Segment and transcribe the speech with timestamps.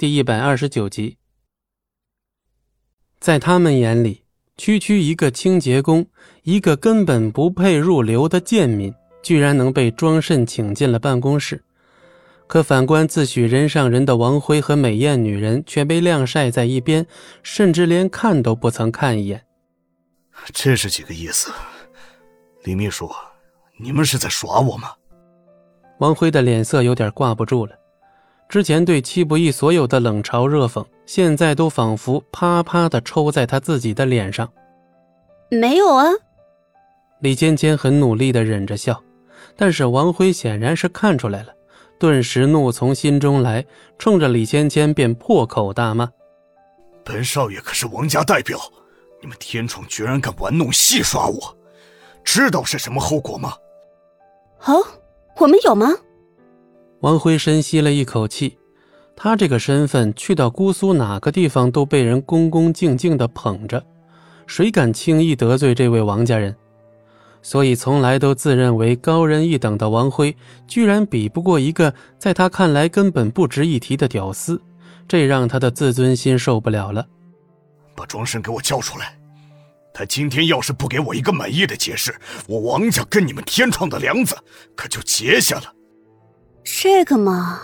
[0.00, 1.18] 第一百二十九集。
[3.18, 4.24] 在他们眼里，
[4.56, 6.06] 区区一个清洁工，
[6.42, 11.62] 一个根本不配入流的贱民，居然能被庄慎请进了办公室。
[12.46, 17.06] 可反观自诩人上人的王辉和美艳女人，却被晾晒在一边，
[17.42, 19.44] 甚至连看都不曾看一眼。
[20.54, 21.52] 这是几个意思？
[22.64, 23.10] 李秘书，
[23.76, 24.94] 你们是在耍我吗？
[25.98, 27.76] 王辉的脸色有点挂不住了。
[28.50, 34.52] 之前对戚不义所有的冷嘲热讽，现在都仿佛啪啪的抽在他自己的脸上。
[35.48, 36.06] 没有啊。
[37.20, 39.00] 李芊芊很努力的忍着笑，
[39.56, 41.54] 但是王辉显然是看出来了，
[41.96, 43.64] 顿时怒从心中来，
[44.00, 46.10] 冲着李芊芊便破口大骂
[47.06, 48.58] ：“本少爷可是王家代表，
[49.20, 51.56] 你们天宠居然敢玩弄戏耍我，
[52.24, 53.54] 知道是什么后果吗？”
[54.66, 54.84] 哦，
[55.36, 55.94] 我们有吗？
[57.00, 58.58] 王辉深吸了一口气，
[59.16, 63.82] 他这个身份去到姑苏哪个地方都被人恭恭敬敬的捧着，
[64.46, 66.54] 谁敢轻易得罪这位王家人？
[67.40, 70.36] 所以从来都自认为高人一等的王辉，
[70.68, 74.60] 居然比不过一个在他看来根本不值一提的屌丝，
[75.08, 77.06] 这让他的自尊心受不了了。
[77.94, 79.18] 把庄生给我叫出来！
[79.94, 82.14] 他今天要是不给我一个满意的解释，
[82.46, 84.36] 我王家跟你们天创的梁子
[84.76, 85.72] 可就结下了。
[86.64, 87.60] 这个嘛，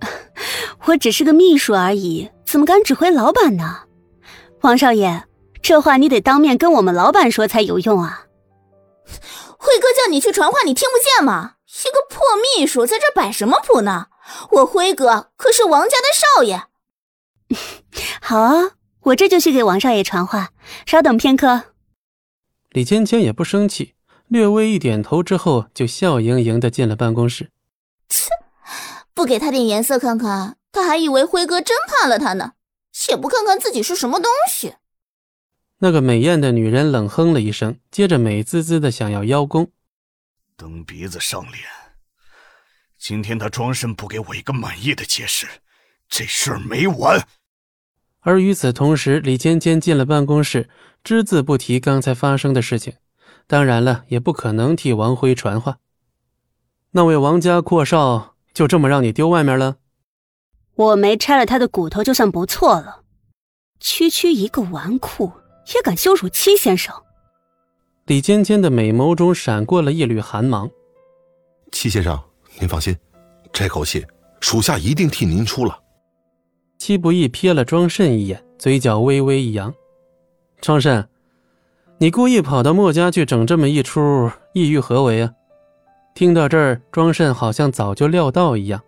[0.86, 3.84] 我只是个秘书而已，怎么敢指挥老板呢？
[4.62, 5.24] 王少爷，
[5.62, 8.26] 这话你得当面跟我们老板说才有用啊！
[9.58, 11.54] 辉哥叫你去传话，你听不见吗？
[11.84, 14.06] 一个破秘书在这摆什么谱呢？
[14.52, 16.62] 我辉哥可是王家的少爷。
[18.20, 20.50] 好啊，我这就去给王少爷传话，
[20.86, 21.62] 稍等片刻。
[22.70, 23.94] 李芊芊也不生气，
[24.28, 27.50] 略微一点头之后，就笑盈盈的进了办公室。
[29.16, 32.52] 切，不给他点颜色看看，他还以为辉哥真怕了他呢。
[32.92, 34.74] 且不看看自己是什么东西。
[35.78, 39.70] 那个美艳的女人冷哼了一声，接着美滋滋的想要邀功。
[40.56, 41.64] 蹬鼻子上脸，
[42.98, 45.46] 今天他装神不给我一个满意的解释，
[46.08, 47.26] 这事儿没完。
[48.20, 50.70] 而与此同时，李芊芊进了办公室，
[51.04, 52.94] 只字不提刚才发生的事情。
[53.46, 55.78] 当然了，也不可能替王辉传话。
[56.92, 59.76] 那位王家阔少就这么让你丢外面了？
[60.76, 63.02] 我没拆了他的骨头就算不错了。
[63.80, 65.30] 区区一个纨绔
[65.74, 66.94] 也敢羞辱戚先生？
[68.06, 70.70] 李尖尖的美眸中闪过了一缕寒芒。
[71.70, 72.18] 戚先生，
[72.58, 72.96] 您放心，
[73.52, 74.02] 这口气
[74.40, 75.78] 属下一定替您出了。
[76.78, 79.74] 戚不易瞥了庄慎一眼，嘴角微微一扬
[80.62, 81.06] ：“庄慎，
[81.98, 85.34] 你故意跑到墨家去整这么一出，意欲何为啊？”
[86.16, 88.82] 听到这儿，庄慎好像早就料到一样，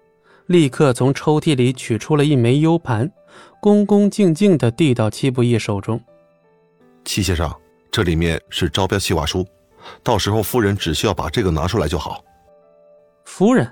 [0.47, 3.13] 立刻从抽屉里取出了一枚 U 盘，
[3.61, 6.01] 恭恭敬敬地递到戚不义手中。
[7.05, 7.55] 戚先生，
[7.91, 9.47] 这里面是招标计划书，
[10.03, 12.25] 到时候夫人只需要把这个拿出来就好。
[13.27, 13.71] 夫人，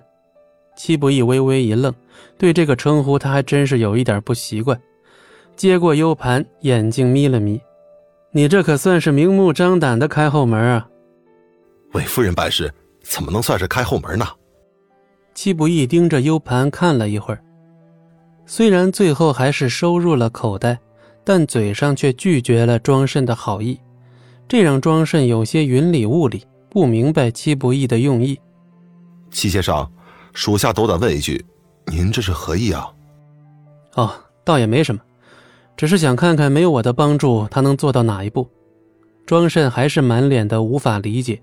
[0.77, 1.91] 戚不义微微一愣，
[2.37, 4.79] 对这个称呼他还真是有一点不习惯。
[5.57, 7.59] 接过 U 盘，眼睛眯了眯
[8.33, 10.87] ：“你这可算是明目张胆的开后门啊！”
[11.95, 12.71] 为夫人办事。
[13.09, 14.27] 怎么能算是开后门呢？
[15.35, 17.41] 戚不义盯着 U 盘看了一会儿，
[18.47, 20.79] 虽然最后还是收入了口袋，
[21.25, 23.79] 但嘴上却拒绝了庄慎的好意，
[24.49, 28.39] 这让庄慎有些云里雾里，不明白戚不义的用意。
[29.31, 29.89] 戚先生，
[30.33, 31.45] 属下斗胆问一句，
[31.87, 32.93] 您这是何意啊？
[33.95, 34.13] 哦，
[34.45, 35.01] 倒也没什么，
[35.77, 38.49] 只是想看看没有我的帮助，他能做到哪一步。
[39.27, 41.41] 庄慎还是满脸的无法理解。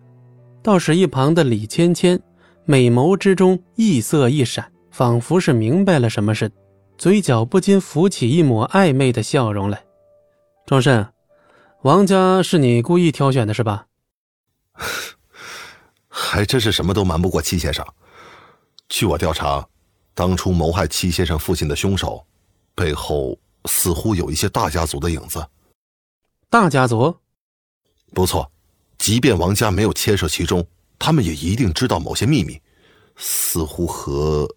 [0.64, 2.24] 倒是一旁的李芊芊，
[2.64, 6.56] 美眸之中异色一闪，仿佛是明白了什么似的，
[6.98, 9.84] 嘴角不禁浮起一抹暧昧的笑容来。
[10.66, 11.06] 庄慎，
[11.82, 13.88] 王家是你故意挑选的，是吧？
[16.08, 17.86] 还真是什么都瞒不过戚先生。
[18.88, 19.68] 据我调查，
[20.14, 22.26] 当初谋害戚先生父亲的凶手，
[22.74, 25.46] 背后似乎有一些大家族的影子。
[26.50, 27.18] 大家族？
[28.14, 28.50] 不错。
[29.04, 30.66] 即便王家没有牵涉其中，
[30.98, 32.62] 他们也一定知道某些秘密，
[33.18, 34.48] 似乎和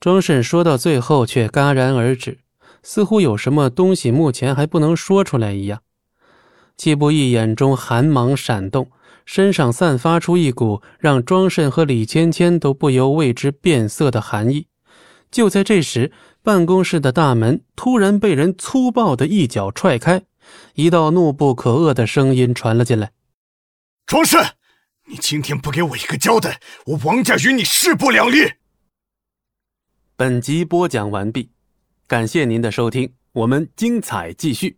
[0.00, 2.40] 庄慎说到最后却戛然而止，
[2.82, 5.82] 似乎有什么东西目前还不能说出来一样。
[6.76, 8.90] 季不义眼中寒芒闪动，
[9.24, 14.66] 身上散发出一股让庄慎和李芊芊都不由为之变色的寒意。
[15.30, 16.10] 就在这时，
[16.42, 20.24] 办公室的大门突然被人粗暴的一脚踹开，
[20.74, 23.12] 一道怒不可遏的声音传了进来。
[24.06, 24.44] 庄慎，
[25.06, 28.52] 你今天不给我一个交代，我王家与你势不两立。
[30.14, 31.50] 本集播讲完毕。
[32.06, 34.76] 感谢您的收听，我们精彩继续。